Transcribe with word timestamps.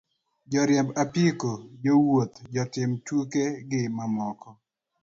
Joriembo 0.53 0.93
apiko, 1.03 1.51
jowuoth, 1.83 2.35
jotimo 2.55 2.95
tuke, 3.05 3.43
gi 3.69 3.81
mamoko. 3.97 4.49